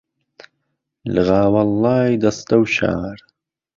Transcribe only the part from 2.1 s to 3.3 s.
دەسته و شار